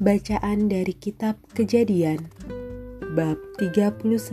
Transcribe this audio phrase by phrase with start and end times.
[0.00, 2.32] Bacaan dari kitab Kejadian
[3.12, 4.32] bab 39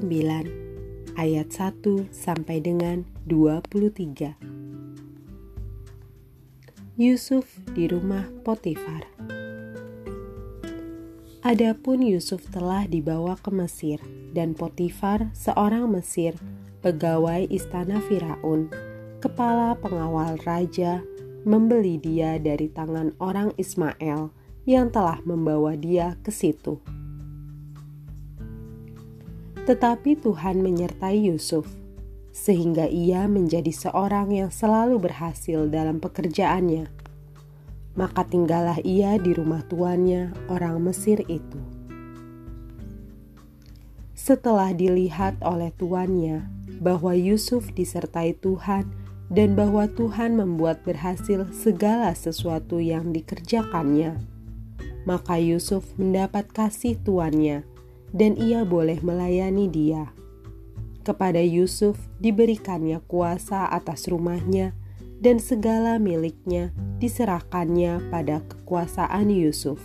[1.19, 4.39] ayat 1 sampai dengan 23.
[6.95, 9.11] Yusuf di rumah Potifar.
[11.43, 13.99] Adapun Yusuf telah dibawa ke Mesir
[14.31, 16.39] dan Potifar seorang Mesir,
[16.79, 18.71] pegawai istana Firaun,
[19.19, 21.03] kepala pengawal raja,
[21.43, 26.83] membeli dia dari tangan orang Ismail yang telah membawa dia ke situ.
[29.63, 31.71] Tetapi Tuhan menyertai Yusuf,
[32.35, 36.91] sehingga ia menjadi seorang yang selalu berhasil dalam pekerjaannya.
[37.95, 41.63] Maka tinggallah ia di rumah tuannya, orang Mesir itu.
[44.19, 46.43] Setelah dilihat oleh tuannya
[46.83, 48.83] bahwa Yusuf disertai Tuhan
[49.31, 54.36] dan bahwa Tuhan membuat berhasil segala sesuatu yang dikerjakannya
[55.07, 57.63] maka Yusuf mendapat kasih tuannya,
[58.11, 60.11] dan ia boleh melayani dia.
[61.07, 64.75] Kepada Yusuf diberikannya kuasa atas rumahnya,
[65.23, 69.79] dan segala miliknya diserahkannya pada kekuasaan Yusuf.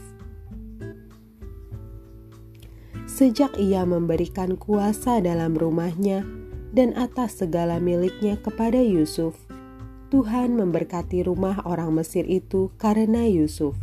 [3.06, 6.26] Sejak ia memberikan kuasa dalam rumahnya
[6.74, 9.38] dan atas segala miliknya kepada Yusuf,
[10.10, 13.78] Tuhan memberkati rumah orang Mesir itu karena Yusuf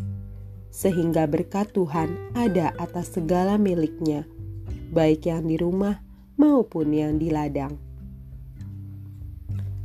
[0.70, 4.26] sehingga berkat Tuhan ada atas segala miliknya,
[4.94, 6.02] baik yang di rumah
[6.40, 7.76] maupun yang di ladang.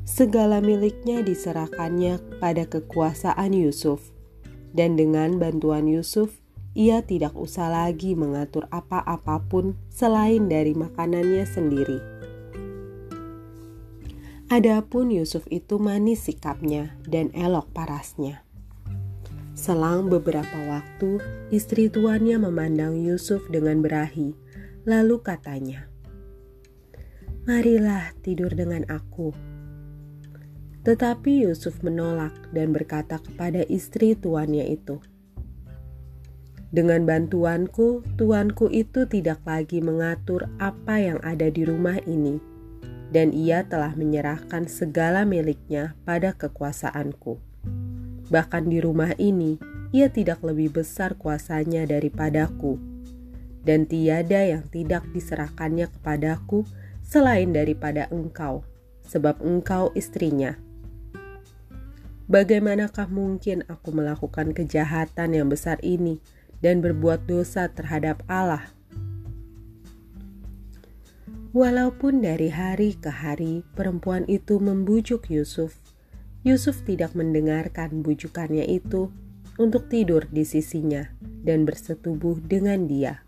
[0.05, 4.15] Segala miliknya diserahkannya pada kekuasaan Yusuf,
[4.77, 6.45] dan dengan bantuan Yusuf,
[6.77, 11.99] ia tidak usah lagi mengatur apa-apapun selain dari makanannya sendiri.
[14.53, 18.44] Adapun Yusuf itu manis sikapnya dan elok parasnya.
[19.55, 21.23] Selang beberapa waktu,
[21.55, 24.35] istri tuannya memandang Yusuf dengan berahi,
[24.83, 25.87] lalu katanya,
[27.47, 29.31] "Marilah tidur dengan aku."
[30.83, 34.99] Tetapi Yusuf menolak dan berkata kepada istri tuannya itu,
[36.75, 42.43] "Dengan bantuanku, tuanku itu tidak lagi mengatur apa yang ada di rumah ini,
[43.15, 47.54] dan ia telah menyerahkan segala miliknya pada kekuasaanku."
[48.33, 49.61] Bahkan di rumah ini,
[49.93, 52.81] ia tidak lebih besar kuasanya daripadaku,
[53.63, 56.65] dan tiada yang tidak diserahkannya kepadaku
[57.05, 58.65] selain daripada engkau,
[59.05, 60.57] sebab engkau istrinya.
[62.25, 66.17] Bagaimanakah mungkin aku melakukan kejahatan yang besar ini
[66.65, 68.73] dan berbuat dosa terhadap Allah?
[71.53, 75.84] Walaupun dari hari ke hari perempuan itu membujuk Yusuf
[76.45, 79.09] Yusuf tidak mendengarkan bujukannya itu
[79.57, 81.09] untuk tidur di sisinya
[81.41, 83.25] dan bersetubuh dengan dia.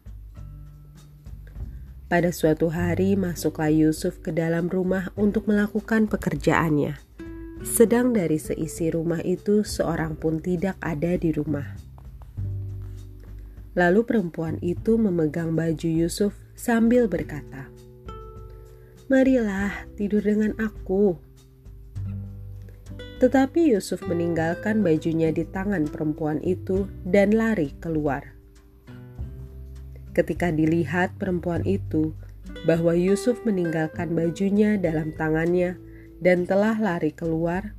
[2.13, 7.01] Pada suatu hari masuklah Yusuf ke dalam rumah untuk melakukan pekerjaannya.
[7.65, 11.73] Sedang dari seisi rumah itu seorang pun tidak ada di rumah.
[13.75, 17.73] Lalu perempuan itu memegang baju Yusuf sambil berkata,
[19.09, 21.26] "Marilah tidur dengan aku."
[23.17, 28.37] Tetapi Yusuf meninggalkan bajunya di tangan perempuan itu dan lari keluar.
[30.13, 32.13] Ketika dilihat perempuan itu
[32.69, 35.81] bahwa Yusuf meninggalkan bajunya dalam tangannya
[36.21, 37.73] dan telah lari keluar,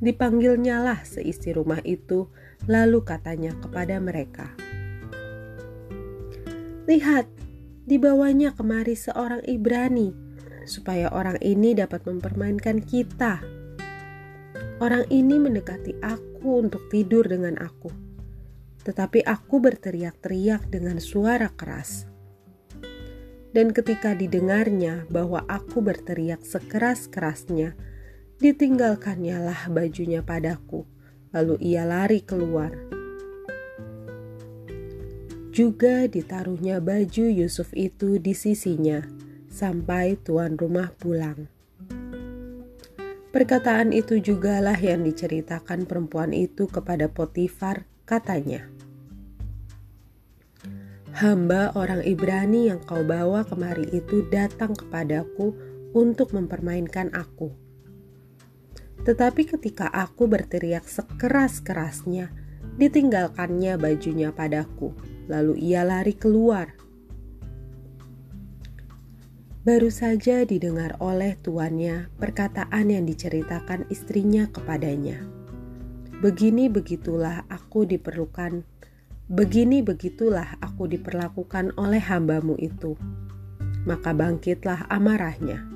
[0.00, 2.28] dipanggilnyalah seisi rumah itu,
[2.68, 4.52] lalu katanya kepada mereka,
[6.88, 7.28] "Lihat,
[7.84, 10.12] dibawanya kemari seorang Ibrani,
[10.64, 13.59] supaya orang ini dapat mempermainkan kita."
[14.80, 17.92] Orang ini mendekati aku untuk tidur dengan aku,
[18.80, 22.08] tetapi aku berteriak-teriak dengan suara keras.
[23.52, 27.76] Dan ketika didengarnya bahwa aku berteriak sekeras-kerasnya,
[28.40, 30.88] ditinggalkannya lah bajunya padaku,
[31.36, 32.72] lalu ia lari keluar.
[35.52, 39.04] Juga ditaruhnya baju Yusuf itu di sisinya
[39.52, 41.59] sampai tuan rumah pulang.
[43.30, 48.66] Perkataan itu jugalah yang diceritakan perempuan itu kepada Potifar, katanya.
[51.14, 55.54] Hamba orang Ibrani yang kau bawa kemari itu datang kepadaku
[55.94, 57.54] untuk mempermainkan aku.
[59.06, 62.34] Tetapi ketika aku berteriak sekeras-kerasnya,
[62.82, 64.90] ditinggalkannya bajunya padaku,
[65.30, 66.74] lalu ia lari keluar
[69.60, 75.20] Baru saja didengar oleh tuannya perkataan yang diceritakan istrinya kepadanya.
[76.20, 78.64] Begini begitulah aku diperlukan
[79.30, 82.98] Begini begitulah aku diperlakukan oleh hambamu itu.
[83.86, 85.70] Maka bangkitlah amarahnya.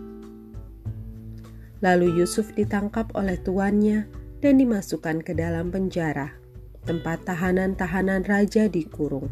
[1.78, 4.10] Lalu Yusuf ditangkap oleh tuannya
[4.42, 6.34] dan dimasukkan ke dalam penjara,
[6.82, 9.31] tempat tahanan-tahanan raja dikurung.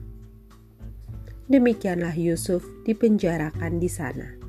[1.50, 4.41] Demikianlah Yusuf dipenjarakan di sana.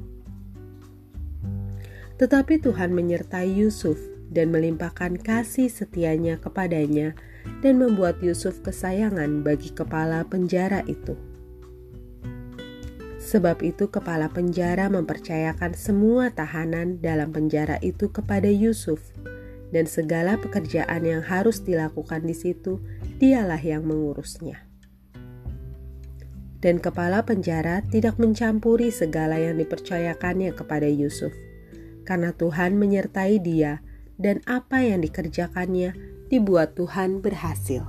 [2.22, 3.98] Tetapi Tuhan menyertai Yusuf
[4.34, 7.14] dan melimpahkan kasih setianya kepadanya
[7.62, 11.14] dan membuat Yusuf kesayangan bagi kepala penjara itu.
[13.24, 19.00] Sebab itu kepala penjara mempercayakan semua tahanan dalam penjara itu kepada Yusuf
[19.72, 22.84] dan segala pekerjaan yang harus dilakukan di situ
[23.18, 24.62] dialah yang mengurusnya.
[26.60, 31.32] Dan kepala penjara tidak mencampuri segala yang dipercayakannya kepada Yusuf,
[32.08, 33.84] karena Tuhan menyertai dia
[34.16, 35.96] dan apa yang dikerjakannya
[36.32, 37.88] dibuat Tuhan berhasil.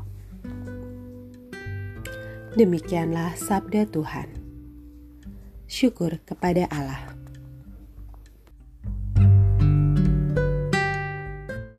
[2.55, 4.45] Demikianlah sabda Tuhan
[5.67, 7.14] syukur kepada Allah.